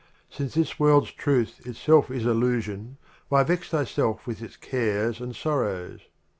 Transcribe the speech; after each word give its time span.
since 0.31 0.55
this 0.55 0.79
World's 0.79 1.11
Truth 1.11 1.57
Omar 1.61 1.69
itself 1.69 2.09
is 2.09 2.25
Illusion, 2.25 2.97
Why 3.29 3.43
vex 3.43 3.69
thyself 3.69 4.25
with 4.25 4.41
its 4.41 4.57
cares 4.57 5.21
and 5.21 5.35
sorrows 5.35 5.99